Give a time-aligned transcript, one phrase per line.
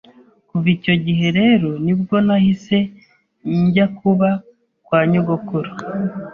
[0.49, 2.77] kuva icyo gihe rero nibwo nahise
[3.65, 4.29] njya kuba
[4.85, 5.71] kwa nyogokuru